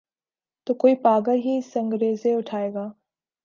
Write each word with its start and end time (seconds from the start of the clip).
تو 0.67 0.73
کوئی 0.73 0.95
پاگل 0.95 1.39
ہی 1.45 1.59
سنگریزے 1.73 2.33
اٹھائے 2.33 2.73
گا۔ 2.73 2.87